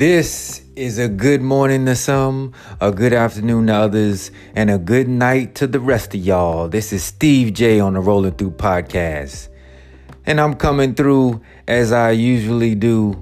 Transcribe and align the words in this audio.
This 0.00 0.62
is 0.76 0.98
a 0.98 1.10
good 1.10 1.42
morning 1.42 1.84
to 1.84 1.94
some, 1.94 2.54
a 2.80 2.90
good 2.90 3.12
afternoon 3.12 3.66
to 3.66 3.74
others, 3.74 4.30
and 4.54 4.70
a 4.70 4.78
good 4.78 5.08
night 5.08 5.56
to 5.56 5.66
the 5.66 5.78
rest 5.78 6.14
of 6.14 6.20
y'all. 6.22 6.68
This 6.68 6.90
is 6.94 7.04
Steve 7.04 7.52
J 7.52 7.80
on 7.80 7.92
the 7.92 8.00
Rolling 8.00 8.32
Through 8.32 8.52
Podcast. 8.52 9.50
And 10.24 10.40
I'm 10.40 10.54
coming 10.54 10.94
through 10.94 11.42
as 11.68 11.92
I 11.92 12.12
usually 12.12 12.74
do 12.74 13.12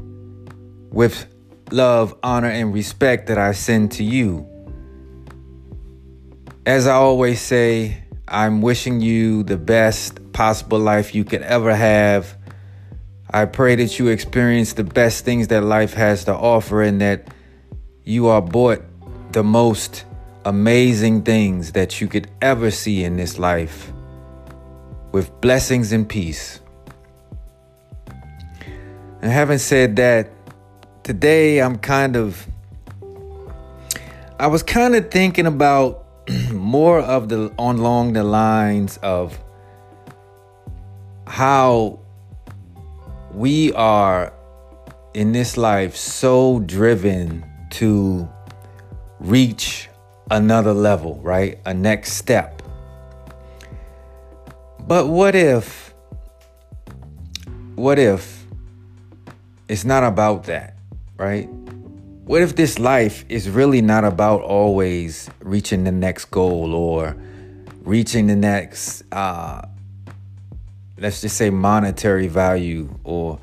with 0.93 1.27
love, 1.73 2.15
honor, 2.23 2.47
and 2.47 2.73
respect 2.73 3.27
that 3.27 3.39
I 3.39 3.51
send 3.55 3.91
to 3.99 4.05
you. 4.05 4.47
As 6.65 6.87
I 6.87 6.95
always 6.95 7.41
say, 7.41 8.05
I'm 8.29 8.63
wishing 8.63 9.01
you 9.01 9.43
the 9.43 9.59
best 9.59 10.33
possible 10.33 10.79
life 10.79 11.13
you 11.13 11.25
could 11.25 11.43
ever 11.43 11.75
have 11.75 12.38
I 13.31 13.45
pray 13.45 13.75
that 13.77 13.99
you 13.99 14.09
experience 14.09 14.73
the 14.73 14.85
best 14.85 15.25
things 15.25 15.49
that 15.49 15.63
life 15.63 15.93
has 15.95 16.25
to 16.25 16.35
offer 16.35 16.83
and 16.83 17.01
that 17.03 17.29
you 18.05 18.29
are 18.29 18.41
bought 18.41 18.83
the 19.33 19.45
most 19.45 20.05
amazing 20.47 21.23
things 21.23 21.73
that 21.73 22.01
you 22.01 22.09
could 22.09 22.31
ever 22.41 22.71
see 22.71 23.05
in 23.05 23.17
this 23.17 23.39
life 23.39 23.93
with 25.13 25.31
blessings 25.43 25.93
and 25.93 26.09
peace. 26.09 26.61
And 29.21 29.31
having 29.31 29.59
said 29.59 29.97
that, 29.97 30.31
today 31.03 31.61
I'm 31.61 31.77
kind 31.77 32.17
of 32.17 32.47
I 34.41 34.47
was 34.47 34.63
kind 34.63 34.95
of 34.95 35.11
thinking 35.11 35.47
about 35.47 36.07
more 36.51 37.01
of 37.01 37.29
the 37.29 37.53
on 37.59 37.79
along 37.79 38.15
the 38.15 38.25
lines 38.25 38.97
of 39.03 39.39
how 41.27 41.99
we 43.39 43.73
are 43.75 44.33
in 45.15 45.31
this 45.31 45.57
life 45.57 45.95
so 45.95 46.59
driven 46.67 47.45
to 47.71 48.29
reach 49.21 49.89
another 50.29 50.73
level, 50.73 51.21
right? 51.23 51.61
A 51.65 51.73
next 51.73 52.15
step. 52.15 52.61
But 54.89 55.07
what 55.07 55.37
if, 55.37 55.95
what 57.77 58.01
if 58.01 58.45
it's 59.69 59.85
not 59.85 60.03
about 60.03 60.45
that, 60.45 60.77
right? 61.17 61.49
What 62.25 62.43
if 62.43 62.57
this 62.57 62.81
life 62.81 63.25
is 63.29 63.49
really 63.49 63.83
not 63.83 64.05
about 64.05 64.41
always 64.43 65.31
reaching 65.39 65.85
the 65.85 65.93
next 65.93 66.25
goal 66.33 66.75
or 66.75 67.17
reaching 67.83 68.27
the 68.27 68.37
next 68.37 69.05
uh, 69.13 69.63
let's 71.01 71.21
just 71.21 71.37
say 71.37 71.51
monetary 71.51 72.27
value 72.29 72.89
or 73.05 73.39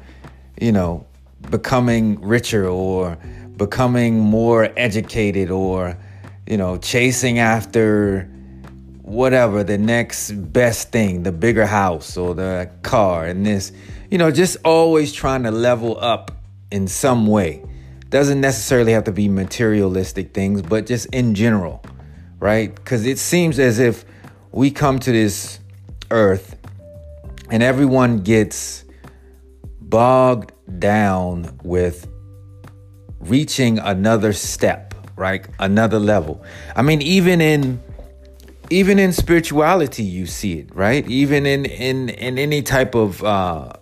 you 0.59 0.71
know 0.71 1.05
becoming 1.49 2.19
richer 2.21 2.67
or 2.67 3.17
becoming 3.57 4.19
more 4.19 4.71
educated 4.77 5.51
or 5.51 5.97
you 6.47 6.57
know 6.57 6.77
chasing 6.77 7.39
after 7.39 8.29
whatever 9.01 9.63
the 9.63 9.77
next 9.77 10.31
best 10.31 10.91
thing 10.91 11.23
the 11.23 11.31
bigger 11.31 11.65
house 11.65 12.17
or 12.17 12.33
the 12.33 12.69
car 12.81 13.25
and 13.25 13.45
this 13.45 13.71
you 14.09 14.17
know 14.17 14.31
just 14.31 14.57
always 14.65 15.13
trying 15.13 15.43
to 15.43 15.51
level 15.51 15.97
up 15.99 16.31
in 16.71 16.87
some 16.87 17.27
way. 17.27 17.63
Doesn't 18.09 18.39
necessarily 18.39 18.93
have 18.93 19.03
to 19.05 19.11
be 19.11 19.27
materialistic 19.27 20.33
things 20.33 20.61
but 20.61 20.85
just 20.85 21.07
in 21.07 21.35
general 21.35 21.83
right? 22.39 22.73
Because 22.75 23.05
it 23.05 23.17
seems 23.17 23.59
as 23.59 23.79
if 23.79 24.05
we 24.51 24.71
come 24.71 24.99
to 24.99 25.11
this 25.11 25.59
earth 26.11 26.55
and 27.49 27.61
everyone 27.61 28.19
gets 28.19 28.85
bogged 29.79 30.51
down 30.79 31.59
with 31.63 32.07
reaching 33.19 33.79
another 33.79 34.33
step, 34.33 34.93
right? 35.15 35.47
Another 35.59 35.99
level. 35.99 36.43
I 36.75 36.81
mean, 36.81 37.01
even 37.01 37.41
in 37.41 37.81
even 38.71 38.97
in 38.97 39.13
spirituality 39.13 40.03
you 40.03 40.25
see 40.25 40.59
it, 40.59 40.75
right? 40.75 41.07
Even 41.07 41.45
in 41.45 41.65
in 41.65 42.09
in 42.09 42.37
any 42.37 42.61
type 42.61 42.95
of 42.95 43.23
uh 43.23 43.73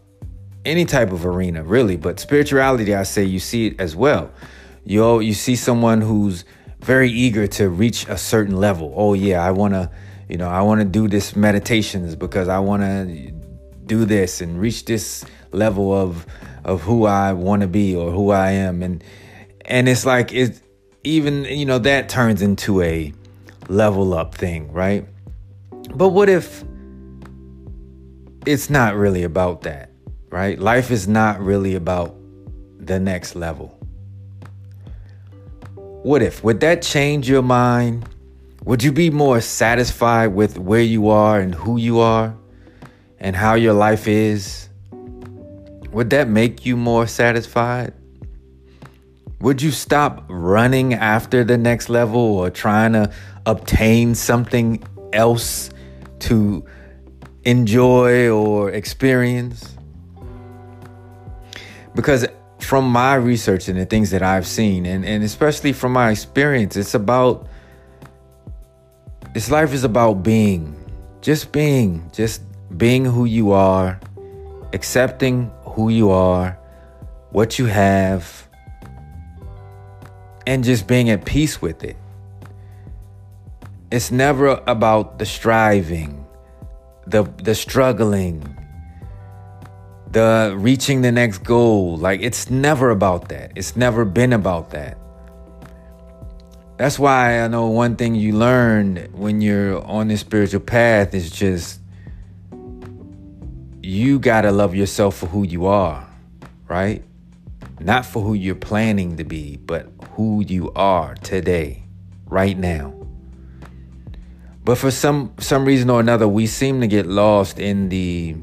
any 0.66 0.86
type 0.86 1.12
of 1.12 1.26
arena, 1.26 1.64
really, 1.64 1.98
but 1.98 2.20
spirituality 2.20 2.94
I 2.94 3.04
say 3.04 3.24
you 3.24 3.40
see 3.40 3.68
it 3.68 3.80
as 3.80 3.96
well. 3.96 4.32
You 4.84 5.20
you 5.20 5.34
see 5.34 5.56
someone 5.56 6.02
who's 6.02 6.44
very 6.82 7.10
eager 7.10 7.48
to 7.48 7.70
reach 7.70 8.08
a 8.10 8.18
certain 8.18 8.58
level. 8.58 8.94
Oh 8.96 9.14
yeah, 9.14 9.44
I 9.44 9.52
want 9.52 9.74
to 9.74 9.90
you 10.30 10.38
know, 10.38 10.50
I 10.50 10.62
want 10.62 10.80
to 10.80 10.86
do 10.86 11.08
this 11.08 11.36
meditations 11.36 12.16
because 12.16 12.48
I 12.48 12.60
want 12.60 12.82
to 12.82 13.33
do 13.86 14.06
this 14.06 14.42
and 14.42 14.60
reach 14.60 14.86
this 14.86 15.26
level 15.52 15.94
of 15.94 16.26
of 16.64 16.82
who 16.82 17.06
I 17.06 17.34
want 17.34 17.62
to 17.62 17.68
be 17.68 17.96
or 17.96 18.12
who 18.12 18.32
I 18.32 18.52
am 18.52 18.82
and 18.82 19.04
and 19.66 19.88
it's 19.88 20.06
like 20.06 20.34
it 20.34 20.62
even 21.04 21.46
you 21.46 21.66
know 21.66 21.80
that 21.80 22.10
turns 22.10 22.42
into 22.42 22.82
a 22.82 23.14
level 23.70 24.14
up 24.14 24.36
thing, 24.36 24.72
right? 24.72 25.06
But 25.96 26.10
what 26.10 26.30
if 26.30 26.64
it's 28.46 28.70
not 28.70 28.96
really 28.96 29.24
about 29.24 29.62
that, 29.62 29.90
right? 30.30 30.60
Life 30.60 30.92
is 30.92 31.08
not 31.08 31.40
really 31.40 31.76
about 31.76 32.16
the 32.80 33.00
next 33.00 33.36
level. 33.36 33.78
What 35.76 36.22
if 36.22 36.44
would 36.44 36.60
that 36.62 36.82
change 36.82 37.30
your 37.30 37.42
mind? 37.42 38.10
Would 38.66 38.84
you 38.84 38.92
be 38.92 39.10
more 39.10 39.42
satisfied 39.42 40.28
with 40.28 40.58
where 40.58 40.82
you 40.82 41.10
are 41.10 41.40
and 41.40 41.54
who 41.54 41.78
you 41.78 42.00
are? 42.00 42.36
And 43.24 43.38
how 43.38 43.56
your 43.56 43.74
life 43.74 44.08
is, 44.08 44.70
would 45.92 46.10
that 46.10 46.28
make 46.28 46.66
you 46.66 46.76
more 46.76 47.08
satisfied? 47.08 47.94
Would 49.40 49.62
you 49.62 49.72
stop 49.72 50.26
running 50.28 50.94
after 50.94 51.44
the 51.44 51.58
next 51.58 51.90
level 51.90 52.20
or 52.20 52.50
trying 52.50 52.94
to 52.94 53.12
obtain 53.46 54.14
something 54.14 54.84
else 55.14 55.70
to 56.20 56.66
enjoy 57.46 58.30
or 58.30 58.72
experience? 58.72 59.76
Because 61.96 62.26
from 62.60 62.90
my 62.90 63.16
research 63.16 63.70
and 63.70 63.80
the 63.80 63.86
things 63.86 64.12
that 64.12 64.22
I've 64.22 64.48
seen, 64.48 64.86
and, 64.86 65.06
and 65.06 65.24
especially 65.24 65.72
from 65.72 65.94
my 65.94 66.12
experience, 66.12 66.76
it's 66.76 66.94
about 66.94 67.48
this 69.34 69.50
life 69.50 69.74
is 69.74 69.84
about 69.84 70.24
being, 70.24 70.76
just 71.22 71.52
being, 71.52 72.10
just 72.14 72.42
being 72.78 73.06
who 73.06 73.26
you 73.26 73.52
are, 73.52 74.00
accepting 74.74 75.52
who 75.66 75.90
you 75.90 76.12
are, 76.12 76.58
what 77.32 77.60
you 77.60 77.66
have, 77.66 78.48
and 80.46 80.64
just 80.64 80.88
being 80.88 81.10
at 81.10 81.26
peace 81.26 81.62
with 81.62 81.84
it. 81.84 81.98
It's 83.92 84.12
never 84.12 84.62
about 84.66 85.20
the 85.20 85.26
striving, 85.26 86.26
the 87.06 87.24
the 87.44 87.54
struggling, 87.54 88.58
the 90.12 90.56
reaching 90.58 91.02
the 91.02 91.12
next 91.12 91.44
goal. 91.44 91.98
Like 91.98 92.22
it's 92.22 92.50
never 92.50 92.90
about 92.90 93.30
that. 93.30 93.52
It's 93.56 93.76
never 93.76 94.04
been 94.06 94.34
about 94.34 94.72
that. 94.72 94.98
That's 96.78 96.98
why 96.98 97.42
I 97.42 97.48
know 97.48 97.68
one 97.68 97.96
thing 97.96 98.16
you 98.16 98.34
learn 98.34 99.08
when 99.14 99.42
you're 99.42 99.82
on 99.86 100.08
this 100.08 100.22
spiritual 100.22 100.60
path 100.60 101.14
is 101.14 101.30
just 101.30 101.80
you 103.84 104.18
got 104.18 104.42
to 104.42 104.52
love 104.52 104.74
yourself 104.74 105.18
for 105.18 105.26
who 105.28 105.44
you 105.44 105.66
are, 105.66 106.08
right? 106.70 107.04
Not 107.80 108.06
for 108.06 108.24
who 108.24 108.34
you're 108.34 108.56
planning 108.56 109.18
to 109.18 109.26
be, 109.26 109.58
but 109.58 109.90
who 110.12 110.42
you 110.48 110.72
are 110.74 111.16
today, 111.16 111.84
right 112.28 112.58
now. 112.58 112.94
But 114.64 114.78
for 114.78 114.90
some 114.90 115.34
some 115.38 115.66
reason 115.66 115.90
or 115.90 116.00
another, 116.00 116.28
we 116.28 116.48
seem 116.48 116.80
to 116.80 116.88
get 116.88 117.06
lost 117.06 117.60
in 117.60 117.90
the 117.90 118.38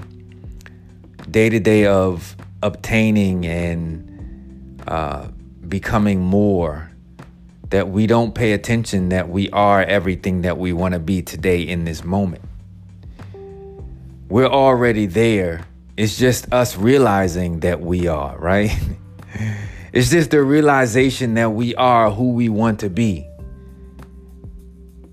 day 1.31 1.49
to 1.49 1.59
day 1.59 1.87
of 1.87 2.37
obtaining 2.63 3.47
and 3.47 4.83
uh, 4.87 5.29
becoming 5.67 6.21
more. 6.21 6.89
That 7.71 7.89
we 7.89 8.09
don't 8.09 8.35
pay 8.35 8.53
attention 8.53 9.11
that 9.11 9.29
we 9.29 9.49
are 9.51 9.81
everything 9.81 10.43
that 10.43 10.59
we 10.59 10.73
want 10.73 10.95
to 10.95 10.99
be 10.99 11.23
today 11.23 11.63
in 11.63 11.85
this 11.85 12.03
moment 12.03 12.43
we're 14.31 14.47
already 14.47 15.07
there. 15.07 15.67
It's 15.97 16.17
just 16.17 16.51
us 16.53 16.77
realizing 16.77 17.61
that 17.61 17.81
we 17.81 18.07
are, 18.07 18.39
right? 18.39 18.71
it's 19.93 20.11
just 20.11 20.31
the 20.31 20.43
realization 20.43 21.35
that 21.35 21.51
we 21.51 21.75
are 21.75 22.11
who 22.11 22.33
we 22.33 22.49
want 22.49 22.81
to 22.81 22.89
be. 22.89 23.27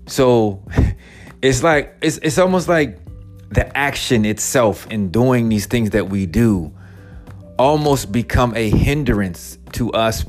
So 0.06 0.62
it's 1.42 1.62
like 1.62 1.96
it's 2.00 2.18
it's 2.18 2.38
almost 2.38 2.68
like 2.68 2.98
the 3.50 3.76
action 3.76 4.24
itself 4.24 4.86
in 4.86 5.10
doing 5.10 5.48
these 5.48 5.66
things 5.66 5.90
that 5.90 6.08
we 6.08 6.24
do 6.24 6.72
almost 7.58 8.12
become 8.12 8.54
a 8.54 8.70
hindrance 8.70 9.58
to 9.72 9.90
us 9.92 10.24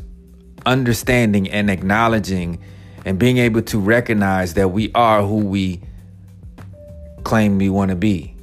understanding 0.65 1.47
and 1.49 1.69
acknowledging 1.69 2.59
and 3.05 3.19
being 3.19 3.37
able 3.37 3.61
to 3.61 3.79
recognize 3.79 4.55
that 4.55 4.69
we 4.69 4.91
are 4.95 5.21
who 5.21 5.37
we 5.37 5.79
claim 7.23 7.57
we 7.57 7.69
want 7.69 7.89
to 7.89 7.95
be 7.95 8.35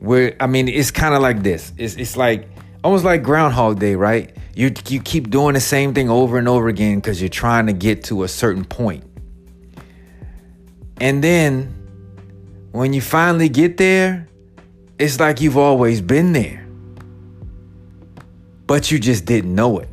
where 0.00 0.36
I 0.40 0.46
mean 0.46 0.68
it's 0.68 0.90
kind 0.90 1.14
of 1.14 1.22
like 1.22 1.42
this. 1.42 1.72
It's 1.76 1.96
it's 1.96 2.16
like 2.16 2.48
almost 2.84 3.04
like 3.04 3.22
Groundhog 3.22 3.78
Day, 3.78 3.94
right? 3.94 4.34
You 4.54 4.72
you 4.88 5.00
keep 5.00 5.30
doing 5.30 5.54
the 5.54 5.60
same 5.60 5.94
thing 5.94 6.08
over 6.08 6.38
and 6.38 6.48
over 6.48 6.68
again 6.68 6.96
because 6.96 7.20
you're 7.20 7.28
trying 7.28 7.66
to 7.66 7.72
get 7.72 8.04
to 8.04 8.22
a 8.22 8.28
certain 8.28 8.64
point. 8.64 9.04
And 11.00 11.22
then 11.22 11.74
when 12.72 12.92
you 12.92 13.00
finally 13.00 13.48
get 13.48 13.76
there, 13.76 14.28
it's 14.98 15.20
like 15.20 15.40
you've 15.40 15.56
always 15.56 16.00
been 16.00 16.32
there. 16.32 16.66
But 18.66 18.90
you 18.90 18.98
just 18.98 19.24
didn't 19.24 19.54
know 19.54 19.78
it. 19.78 19.88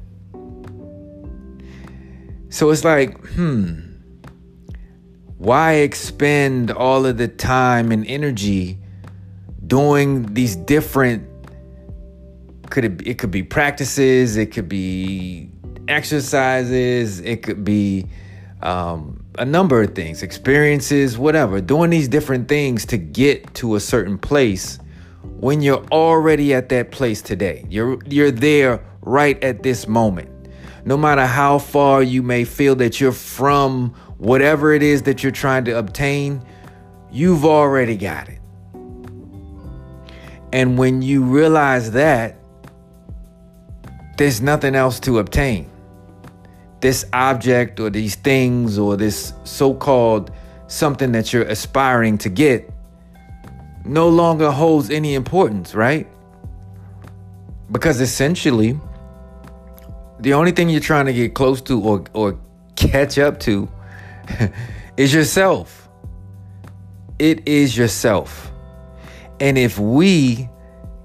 So 2.50 2.70
it's 2.72 2.84
like, 2.84 3.18
hmm, 3.36 3.80
why 5.38 5.74
expend 5.74 6.72
all 6.72 7.06
of 7.06 7.18
the 7.18 7.28
time 7.28 7.92
and 7.92 8.06
energy 8.08 8.80
doing 9.68 10.34
these 10.34 10.56
different 10.56 11.28
could 12.70 12.86
it, 12.86 13.08
it 13.08 13.18
could 13.18 13.32
be 13.32 13.44
practices 13.44 14.38
it 14.38 14.48
could 14.48 14.68
be 14.68 15.50
exercises 15.88 17.20
it 17.20 17.44
could 17.44 17.64
be 17.64 18.08
um, 18.62 19.24
a 19.38 19.46
number 19.46 19.82
of 19.82 19.94
things 19.94 20.24
experiences 20.24 21.18
whatever. 21.18 21.62
Doing 21.62 21.90
these 21.90 22.08
different 22.08 22.48
things 22.48 22.86
to 22.88 22.98
get 22.98 23.54
to 23.56 23.76
a 23.76 23.80
certain 23.80 24.18
place 24.18 24.80
when 25.24 25.62
you're 25.62 25.86
already 25.92 26.54
at 26.54 26.70
that 26.70 26.92
place 26.92 27.22
today. 27.22 27.66
You're 27.70 28.00
you're 28.08 28.32
there 28.32 28.84
right 29.02 29.42
at 29.44 29.64
this 29.64 29.88
moment. 29.88 30.30
No 30.86 30.98
matter 30.98 31.26
how 31.26 31.60
far 31.60 32.04
you 32.04 32.24
may 32.24 32.44
feel 32.44 32.76
that 32.76 33.00
you're 33.00 33.12
from 33.12 33.94
whatever 34.18 34.74
it 34.74 34.84
is 34.84 35.04
that 35.04 35.24
you're 35.24 35.32
trying 35.32 35.66
to 35.66 35.78
obtain 35.78 36.44
you've 37.12 37.46
already 37.46 37.98
got 37.98 38.30
it 38.30 38.40
and 40.56 40.78
when 40.78 41.02
you 41.02 41.22
realize 41.22 41.92
that, 41.92 42.38
there's 44.18 44.40
nothing 44.42 44.74
else 44.74 45.02
to 45.02 45.20
obtain. 45.20 45.70
This 46.80 47.06
object 47.12 47.82
or 47.82 47.90
these 47.90 48.16
things 48.16 48.78
or 48.80 48.96
this 48.96 49.34
so 49.44 49.74
called 49.74 50.32
something 50.68 51.12
that 51.12 51.34
you're 51.34 51.44
aspiring 51.44 52.18
to 52.20 52.30
get 52.30 52.72
no 53.84 54.08
longer 54.08 54.50
holds 54.50 54.90
any 54.90 55.16
importance, 55.16 55.76
right? 55.76 56.08
Because 57.70 58.00
essentially, 58.00 58.80
the 60.22 60.32
only 60.32 60.54
thing 60.54 60.70
you're 60.70 60.80
trying 60.80 61.08
to 61.08 61.14
get 61.14 61.34
close 61.34 61.60
to 61.64 61.82
or, 61.82 62.06
or 62.14 62.40
catch 62.78 63.20
up 63.20 63.42
to 63.42 63.68
is 64.96 65.14
yourself. 65.14 65.90
It 67.20 67.46
is 67.46 67.76
yourself. 67.76 68.54
And 69.40 69.58
if 69.58 69.78
we 69.78 70.50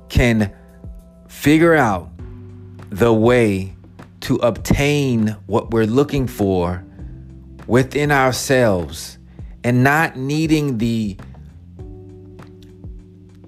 can 0.09 0.53
figure 1.29 1.75
out 1.75 2.11
the 2.91 3.13
way 3.13 3.75
to 4.21 4.37
obtain 4.37 5.37
what 5.47 5.71
we're 5.71 5.87
looking 5.87 6.27
for 6.27 6.85
within 7.67 8.11
ourselves 8.11 9.19
and 9.65 9.85
not 9.85 10.17
needing 10.17 10.79
the 10.79 11.17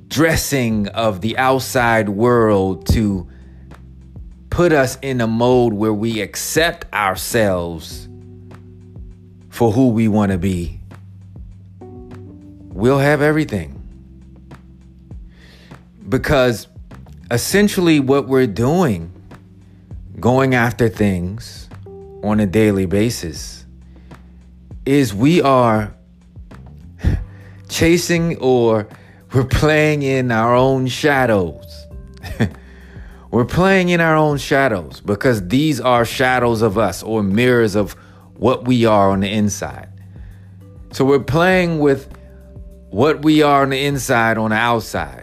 dressing 0.08 0.88
of 0.88 1.20
the 1.20 1.36
outside 1.38 2.08
world 2.08 2.86
to 2.86 3.28
put 4.50 4.72
us 4.72 4.98
in 5.00 5.20
a 5.20 5.26
mode 5.26 5.72
where 5.72 5.92
we 5.92 6.20
accept 6.20 6.92
ourselves 6.92 8.08
for 9.48 9.72
who 9.72 9.88
we 9.88 10.08
want 10.08 10.30
to 10.30 10.38
be, 10.38 10.78
we'll 11.80 12.98
have 12.98 13.22
everything. 13.22 13.81
Because 16.12 16.68
essentially, 17.30 17.98
what 17.98 18.28
we're 18.28 18.46
doing, 18.46 19.10
going 20.20 20.54
after 20.54 20.90
things 20.90 21.70
on 22.22 22.38
a 22.38 22.46
daily 22.46 22.84
basis, 22.84 23.64
is 24.84 25.14
we 25.14 25.40
are 25.40 25.94
chasing 27.70 28.36
or 28.40 28.86
we're 29.32 29.46
playing 29.46 30.02
in 30.02 30.30
our 30.30 30.54
own 30.54 30.86
shadows. 30.86 31.86
we're 33.30 33.46
playing 33.46 33.88
in 33.88 34.02
our 34.02 34.14
own 34.14 34.36
shadows 34.36 35.00
because 35.00 35.48
these 35.48 35.80
are 35.80 36.04
shadows 36.04 36.60
of 36.60 36.76
us 36.76 37.02
or 37.02 37.22
mirrors 37.22 37.74
of 37.74 37.94
what 38.34 38.66
we 38.66 38.84
are 38.84 39.08
on 39.08 39.20
the 39.20 39.30
inside. 39.30 39.88
So 40.90 41.06
we're 41.06 41.20
playing 41.20 41.78
with 41.78 42.14
what 42.90 43.24
we 43.24 43.40
are 43.40 43.62
on 43.62 43.70
the 43.70 43.82
inside 43.82 44.36
on 44.36 44.50
the 44.50 44.56
outside. 44.56 45.21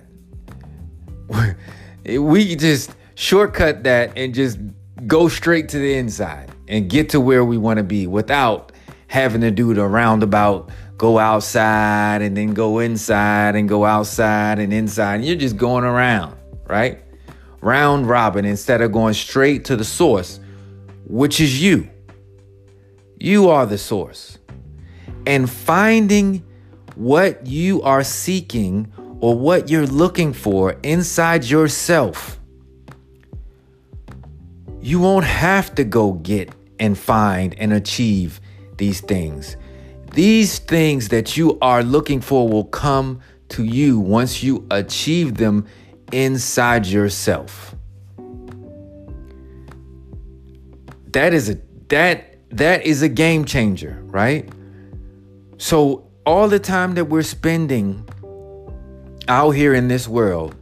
We 2.06 2.56
just 2.56 2.92
shortcut 3.16 3.84
that 3.84 4.18
and 4.18 4.34
just 4.34 4.60
go 5.08 5.28
straight 5.28 5.70
to 5.70 5.80
the 5.80 5.94
inside 5.94 6.52
and 6.68 6.90
get 6.90 7.10
to 7.10 7.20
where 7.20 7.44
we 7.44 7.58
want 7.58 7.78
to 7.78 7.84
be 7.84 8.08
without 8.08 8.72
having 9.08 9.42
to 9.42 9.52
do 9.52 9.74
the 9.74 9.86
roundabout 9.86 10.70
go 11.00 11.18
outside 11.18 12.22
and 12.22 12.36
then 12.36 12.54
go 12.54 12.80
inside 12.80 13.56
and 13.56 13.70
go 13.70 13.86
outside 13.86 14.60
and 14.60 14.74
inside. 14.74 15.24
You're 15.24 15.38
just 15.38 15.56
going 15.56 15.86
around, 15.86 16.36
right? 16.68 17.00
Round 17.62 18.08
robin 18.08 18.44
instead 18.46 18.82
of 18.82 18.92
going 18.92 19.14
straight 19.14 19.66
to 19.66 19.78
the 19.78 19.86
source, 19.86 20.42
which 21.08 21.40
is 21.40 21.62
you. 21.62 21.90
You 23.18 23.50
are 23.50 23.66
the 23.66 23.78
source. 23.78 24.38
And 25.26 25.50
finding 25.50 26.46
what 26.96 27.48
you 27.48 27.82
are 27.82 28.04
seeking 28.04 28.92
or 29.22 29.38
what 29.38 29.70
you're 29.70 29.88
looking 29.88 30.34
for 30.34 30.78
inside 30.84 31.46
yourself, 31.46 32.40
you 34.82 35.00
won't 35.00 35.26
have 35.26 35.76
to 35.76 35.84
go 35.84 36.14
get 36.14 36.50
and 36.80 36.98
find 36.98 37.54
and 37.60 37.74
achieve 37.74 38.40
these 38.78 39.02
things. 39.02 39.58
These 40.14 40.60
things 40.60 41.10
that 41.10 41.38
you 41.38 41.58
are 41.62 41.84
looking 41.84 42.22
for 42.22 42.48
will 42.48 42.64
come 42.64 43.20
to 43.50 43.64
you 43.64 44.00
once 44.00 44.42
you 44.42 44.66
achieve 44.72 45.38
them 45.38 45.66
inside 46.12 46.86
yourself. 46.86 47.76
That 51.12 51.34
is 51.34 51.50
a 51.50 51.60
that 51.90 52.38
that 52.52 52.86
is 52.86 53.02
a 53.02 53.10
game 53.10 53.46
changer, 53.46 54.00
right? 54.06 54.48
So 55.58 56.10
all 56.26 56.48
the 56.48 56.60
time 56.60 56.96
that 56.96 57.06
we're 57.06 57.24
spending 57.24 58.08
out 59.30 59.52
here 59.52 59.74
in 59.74 59.88
this 59.88 60.08
world 60.08 60.56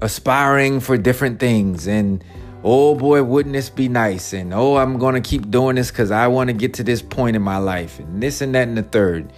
aspiring 0.00 0.80
for 0.80 0.96
different 0.98 1.38
things 1.38 1.86
and 1.86 2.24
oh 2.64 2.94
boy 2.94 3.22
wouldn't 3.22 3.52
this 3.52 3.70
be 3.70 3.88
nice 3.88 4.32
and 4.32 4.52
oh 4.52 4.76
i'm 4.76 4.98
gonna 4.98 5.20
keep 5.20 5.50
doing 5.50 5.76
this 5.76 5.90
because 5.90 6.10
i 6.10 6.26
want 6.26 6.48
to 6.48 6.54
get 6.54 6.74
to 6.74 6.82
this 6.82 7.00
point 7.00 7.36
in 7.36 7.42
my 7.42 7.58
life 7.58 7.98
and 7.98 8.22
this 8.22 8.40
and 8.40 8.54
that 8.54 8.66
and 8.66 8.76
the 8.76 8.82
third. 8.82 9.32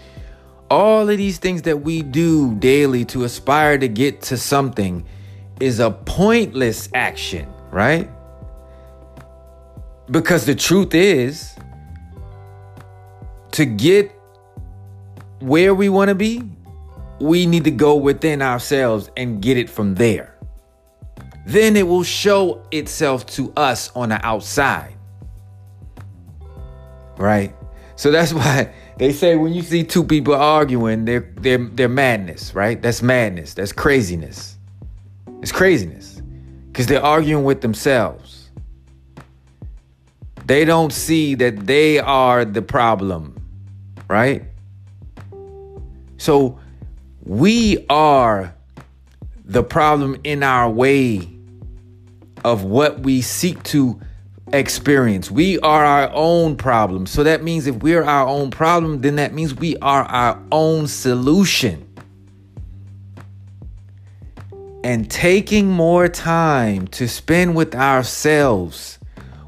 All 0.70 1.08
of 1.08 1.16
these 1.16 1.38
things 1.38 1.62
that 1.62 1.78
we 1.78 2.02
do 2.02 2.54
daily 2.56 3.04
to 3.06 3.24
aspire 3.24 3.78
to 3.78 3.88
get 3.88 4.20
to 4.22 4.36
something 4.36 5.06
is 5.60 5.80
a 5.80 5.90
pointless 5.90 6.90
action 6.94 7.48
right? 7.70 8.08
Because 10.10 10.46
the 10.46 10.54
truth 10.54 10.94
is 10.94 11.54
to 13.52 13.64
get 13.64 14.12
where 15.40 15.74
we 15.74 15.88
want 15.88 16.08
to 16.08 16.14
be 16.14 16.42
we 17.20 17.46
need 17.46 17.64
to 17.64 17.70
go 17.70 17.96
within 17.96 18.42
ourselves 18.42 19.10
and 19.16 19.42
get 19.42 19.56
it 19.56 19.68
from 19.68 19.94
there. 19.94 20.34
Then 21.46 21.76
it 21.76 21.86
will 21.86 22.02
show 22.02 22.62
itself 22.70 23.26
to 23.26 23.52
us 23.56 23.90
on 23.96 24.10
the 24.10 24.24
outside. 24.24 24.94
Right? 27.16 27.54
So 27.96 28.10
that's 28.10 28.32
why 28.34 28.72
they 28.98 29.12
say 29.12 29.36
when 29.36 29.54
you 29.54 29.62
see 29.62 29.84
two 29.84 30.04
people 30.04 30.34
arguing, 30.34 31.04
they're 31.04 31.32
they're 31.36 31.58
they're 31.58 31.88
madness, 31.88 32.54
right? 32.54 32.80
That's 32.80 33.02
madness. 33.02 33.54
That's 33.54 33.72
craziness. 33.72 34.58
It's 35.40 35.52
craziness. 35.52 36.20
Because 36.66 36.86
they're 36.86 37.04
arguing 37.04 37.44
with 37.44 37.60
themselves. 37.60 38.50
They 40.46 40.64
don't 40.64 40.92
see 40.92 41.34
that 41.34 41.66
they 41.66 41.98
are 41.98 42.44
the 42.44 42.62
problem, 42.62 43.36
right? 44.08 44.44
So 46.16 46.58
we 47.28 47.84
are 47.90 48.54
the 49.44 49.62
problem 49.62 50.16
in 50.24 50.42
our 50.42 50.70
way 50.70 51.28
of 52.44 52.64
what 52.64 53.00
we 53.00 53.20
seek 53.20 53.62
to 53.64 54.00
experience. 54.52 55.30
We 55.30 55.58
are 55.60 55.84
our 55.84 56.10
own 56.14 56.56
problem. 56.56 57.06
So 57.06 57.22
that 57.24 57.42
means 57.42 57.66
if 57.66 57.76
we're 57.76 58.02
our 58.02 58.26
own 58.26 58.50
problem, 58.50 59.02
then 59.02 59.16
that 59.16 59.34
means 59.34 59.54
we 59.54 59.76
are 59.78 60.04
our 60.04 60.42
own 60.50 60.86
solution. 60.86 61.84
And 64.82 65.10
taking 65.10 65.68
more 65.68 66.08
time 66.08 66.86
to 66.88 67.06
spend 67.06 67.54
with 67.54 67.74
ourselves, 67.74 68.98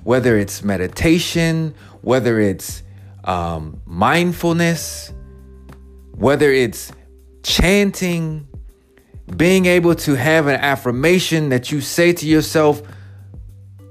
whether 0.05 0.37
it's 0.37 0.63
meditation, 0.63 1.75
whether 2.03 2.41
it's 2.41 2.83
um, 3.25 3.81
mindfulness, 3.87 5.15
whether 6.13 6.51
it's 6.51 6.93
chanting, 7.43 8.47
being 9.37 9.67
able 9.67 9.95
to 9.95 10.15
have 10.15 10.47
an 10.47 10.61
affirmation 10.61 11.51
that 11.51 11.71
you 11.71 11.81
say 11.81 12.13
to 12.13 12.27
yourself 12.27 12.83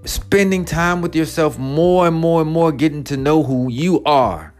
spending 0.05 0.65
time 0.65 1.01
with 1.01 1.15
yourself 1.15 1.57
more 1.57 2.07
and 2.07 2.15
more 2.15 2.41
and 2.41 2.51
more, 2.51 2.71
getting 2.71 3.03
to 3.05 3.17
know 3.17 3.43
who 3.43 3.69
you 3.71 4.03
are. 4.03 4.53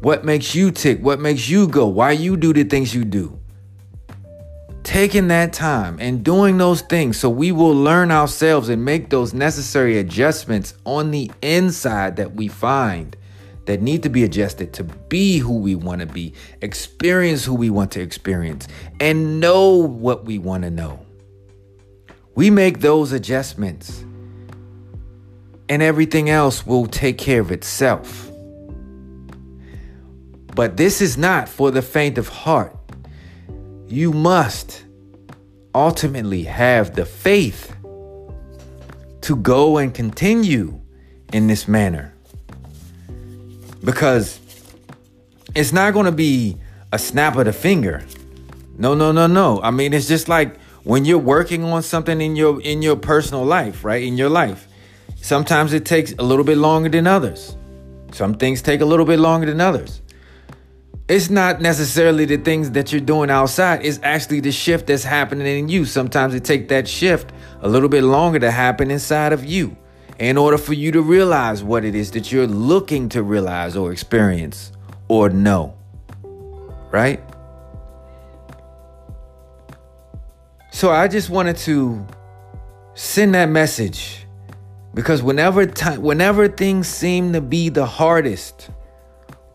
What 0.00 0.24
makes 0.24 0.54
you 0.54 0.70
tick? 0.70 1.00
What 1.00 1.20
makes 1.20 1.48
you 1.48 1.68
go? 1.68 1.86
Why 1.86 2.12
you 2.12 2.36
do 2.36 2.52
the 2.52 2.64
things 2.64 2.94
you 2.94 3.04
do? 3.04 3.38
Taking 4.82 5.28
that 5.28 5.52
time 5.52 5.98
and 6.00 6.24
doing 6.24 6.56
those 6.56 6.80
things 6.80 7.18
so 7.18 7.28
we 7.28 7.52
will 7.52 7.74
learn 7.74 8.10
ourselves 8.10 8.70
and 8.70 8.84
make 8.84 9.10
those 9.10 9.34
necessary 9.34 9.98
adjustments 9.98 10.74
on 10.84 11.10
the 11.10 11.30
inside 11.42 12.16
that 12.16 12.34
we 12.34 12.48
find 12.48 13.16
that 13.70 13.80
need 13.80 14.02
to 14.02 14.08
be 14.08 14.24
adjusted 14.24 14.72
to 14.72 14.82
be 14.82 15.38
who 15.38 15.56
we 15.56 15.76
want 15.76 16.00
to 16.00 16.06
be, 16.06 16.34
experience 16.60 17.44
who 17.44 17.54
we 17.54 17.70
want 17.70 17.92
to 17.92 18.00
experience, 18.00 18.66
and 18.98 19.38
know 19.38 19.76
what 19.76 20.24
we 20.24 20.40
want 20.40 20.64
to 20.64 20.70
know. 20.70 20.98
We 22.34 22.50
make 22.50 22.80
those 22.80 23.12
adjustments, 23.12 24.04
and 25.68 25.84
everything 25.84 26.28
else 26.28 26.66
will 26.66 26.86
take 26.86 27.16
care 27.16 27.40
of 27.40 27.52
itself. 27.52 28.32
But 30.56 30.76
this 30.76 31.00
is 31.00 31.16
not 31.16 31.48
for 31.48 31.70
the 31.70 31.80
faint 31.80 32.18
of 32.18 32.26
heart. 32.26 32.76
You 33.86 34.12
must 34.12 34.82
ultimately 35.76 36.42
have 36.42 36.96
the 36.96 37.06
faith 37.06 37.76
to 39.20 39.36
go 39.36 39.78
and 39.78 39.94
continue 39.94 40.80
in 41.32 41.46
this 41.46 41.68
manner. 41.68 42.09
Because 43.82 44.40
it's 45.54 45.72
not 45.72 45.92
going 45.92 46.06
to 46.06 46.12
be 46.12 46.56
a 46.92 46.98
snap 46.98 47.36
of 47.36 47.46
the 47.46 47.52
finger. 47.52 48.04
No, 48.76 48.94
no, 48.94 49.12
no, 49.12 49.26
no. 49.26 49.60
I 49.62 49.70
mean, 49.70 49.92
it's 49.92 50.08
just 50.08 50.28
like 50.28 50.58
when 50.84 51.04
you're 51.04 51.18
working 51.18 51.64
on 51.64 51.82
something 51.82 52.20
in 52.20 52.36
your 52.36 52.60
in 52.62 52.82
your 52.82 52.96
personal 52.96 53.44
life, 53.44 53.84
right? 53.84 54.02
In 54.02 54.16
your 54.16 54.30
life. 54.30 54.66
Sometimes 55.16 55.72
it 55.72 55.84
takes 55.84 56.12
a 56.18 56.22
little 56.22 56.44
bit 56.44 56.56
longer 56.56 56.88
than 56.88 57.06
others. 57.06 57.56
Some 58.12 58.34
things 58.34 58.62
take 58.62 58.80
a 58.80 58.86
little 58.86 59.04
bit 59.04 59.18
longer 59.18 59.46
than 59.46 59.60
others 59.60 60.00
it's 61.10 61.28
not 61.28 61.60
necessarily 61.60 62.24
the 62.24 62.36
things 62.36 62.70
that 62.70 62.92
you're 62.92 63.00
doing 63.00 63.30
outside 63.30 63.84
it's 63.84 63.98
actually 64.04 64.38
the 64.38 64.52
shift 64.52 64.86
that's 64.86 65.02
happening 65.02 65.58
in 65.58 65.68
you 65.68 65.84
sometimes 65.84 66.34
it 66.34 66.44
take 66.44 66.68
that 66.68 66.86
shift 66.86 67.32
a 67.62 67.68
little 67.68 67.88
bit 67.88 68.04
longer 68.04 68.38
to 68.38 68.48
happen 68.48 68.92
inside 68.92 69.32
of 69.32 69.44
you 69.44 69.76
in 70.20 70.36
order 70.36 70.56
for 70.56 70.72
you 70.72 70.92
to 70.92 71.02
realize 71.02 71.64
what 71.64 71.84
it 71.84 71.96
is 71.96 72.12
that 72.12 72.30
you're 72.30 72.46
looking 72.46 73.08
to 73.08 73.24
realize 73.24 73.76
or 73.76 73.90
experience 73.90 74.70
or 75.08 75.28
know 75.28 75.74
right 76.92 77.20
so 80.70 80.90
i 80.90 81.08
just 81.08 81.28
wanted 81.28 81.56
to 81.56 82.06
send 82.94 83.34
that 83.34 83.48
message 83.48 84.26
because 84.94 85.22
whenever 85.22 85.66
time 85.66 86.00
whenever 86.00 86.46
things 86.46 86.86
seem 86.86 87.32
to 87.32 87.40
be 87.40 87.68
the 87.68 87.86
hardest 87.86 88.70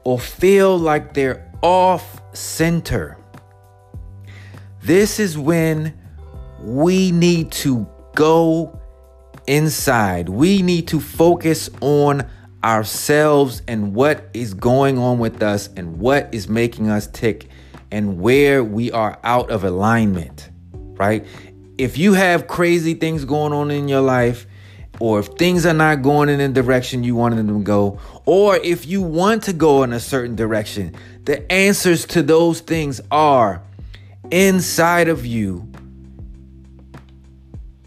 or 0.06 0.20
feel 0.20 0.78
like 0.78 1.14
they're 1.14 1.52
off 1.62 2.22
center. 2.34 3.18
This 4.82 5.20
is 5.20 5.38
when 5.38 6.00
we 6.62 7.12
need 7.12 7.52
to 7.52 7.88
go 8.14 8.80
inside. 9.48 10.30
We 10.30 10.62
need 10.62 10.88
to 10.90 11.00
focus 11.00 11.70
on 11.82 12.28
ourselves 12.64 13.62
and 13.68 13.94
what 13.94 14.30
is 14.34 14.54
going 14.54 14.98
on 14.98 15.20
with 15.20 15.44
us 15.44 15.70
and 15.76 16.00
what 16.00 16.34
is 16.34 16.50
making 16.50 16.90
us 16.90 17.08
tick 17.08 17.48
and 17.92 18.20
where 18.20 18.64
we 18.64 18.92
are 18.92 19.20
out 19.24 19.52
of 19.52 19.64
alignment, 19.64 20.50
right? 20.74 21.26
If 21.78 21.98
you 21.98 22.14
have 22.14 22.48
crazy 22.48 22.96
things 22.96 23.26
going 23.26 23.54
on 23.54 23.70
in 23.70 23.88
your 23.88 24.02
life, 24.02 24.48
or 25.00 25.20
if 25.20 25.28
things 25.28 25.66
are 25.66 25.74
not 25.74 26.02
going 26.02 26.30
in 26.30 26.40
the 26.40 26.62
direction 26.62 27.04
you 27.04 27.16
wanted 27.16 27.36
them 27.36 27.48
to 27.50 27.64
go, 27.64 28.00
or 28.26 28.56
if 28.58 28.86
you 28.86 29.02
want 29.02 29.44
to 29.44 29.54
go 29.54 29.84
in 29.84 29.94
a 29.94 30.00
certain 30.00 30.36
direction, 30.36 30.96
the 31.26 31.52
answers 31.52 32.06
to 32.06 32.24
those 32.24 32.62
things 32.62 33.02
are 33.12 33.62
inside 34.32 35.08
of 35.08 35.26
you. 35.26 35.70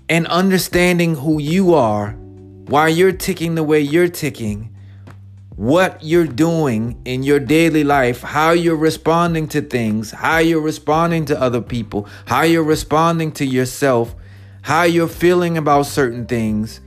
And 0.08 0.26
understanding 0.28 1.16
who 1.16 1.40
you 1.40 1.74
are, 1.74 2.12
why 2.12 2.88
you're 2.88 3.12
ticking 3.12 3.54
the 3.54 3.62
way 3.62 3.80
you're 3.80 4.08
ticking, 4.08 4.74
what 5.56 6.02
you're 6.02 6.26
doing 6.26 7.00
in 7.04 7.22
your 7.22 7.40
daily 7.40 7.84
life, 7.84 8.22
how 8.22 8.52
you're 8.52 8.76
responding 8.76 9.48
to 9.48 9.60
things, 9.60 10.10
how 10.10 10.38
you're 10.38 10.60
responding 10.60 11.24
to 11.26 11.40
other 11.40 11.60
people, 11.60 12.08
how 12.26 12.42
you're 12.42 12.62
responding 12.62 13.32
to 13.32 13.44
yourself, 13.44 14.14
how 14.62 14.84
you're 14.84 15.08
feeling 15.08 15.58
about 15.58 15.86
certain 15.86 16.26
things 16.26 16.80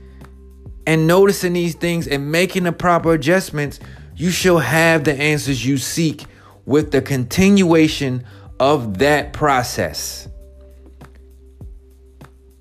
and 0.86 1.06
noticing 1.06 1.52
these 1.52 1.74
things 1.74 2.08
and 2.08 2.30
making 2.30 2.64
the 2.64 2.72
proper 2.72 3.12
adjustments, 3.12 3.78
you 4.16 4.30
shall 4.30 4.58
have 4.58 5.04
the 5.04 5.14
answers 5.14 5.64
you 5.64 5.78
seek 5.78 6.24
with 6.64 6.90
the 6.90 7.02
continuation 7.02 8.24
of 8.58 8.98
that 8.98 9.32
process. 9.32 10.28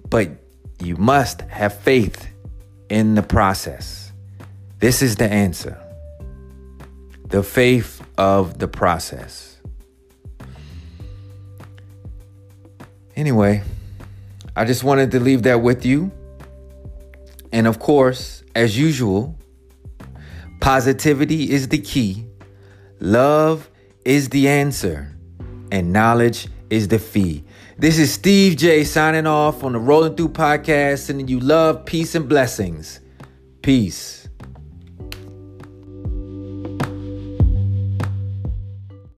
But 0.10 0.30
you 0.82 0.96
must 0.98 1.42
have 1.42 1.78
faith 1.80 2.28
in 2.90 3.16
the 3.16 3.24
process. 3.24 4.12
This 4.80 5.02
is 5.02 5.16
the 5.16 5.32
answer 5.32 5.78
the 7.28 7.42
faith 7.42 8.06
of 8.18 8.60
the 8.60 8.68
process. 8.68 9.58
Anyway, 13.16 13.64
I 14.54 14.66
just 14.66 14.84
wanted 14.84 15.12
to 15.12 15.20
leave 15.22 15.44
that 15.44 15.62
with 15.62 15.86
you. 15.86 16.12
And 17.54 17.68
of 17.68 17.80
course, 17.80 18.44
as 18.54 18.78
usual, 18.78 19.38
positivity 20.60 21.52
is 21.52 21.70
the 21.70 21.78
key, 21.78 22.26
love 23.00 23.70
is 24.04 24.30
the 24.30 24.50
answer, 24.50 25.16
and 25.72 25.94
knowledge 25.94 26.48
is 26.70 26.90
the 26.90 27.00
fee. 27.00 27.46
This 27.82 27.98
is 27.98 28.14
Steve 28.14 28.58
J 28.58 28.84
signing 28.84 29.26
off 29.26 29.64
on 29.64 29.74
the 29.74 29.80
Rolling 29.80 30.16
Through 30.16 30.30
podcast, 30.30 31.00
sending 31.00 31.28
you 31.28 31.40
love, 31.40 31.84
peace, 31.84 32.14
and 32.14 32.30
blessings. 32.30 33.00
Peace. 33.64 34.21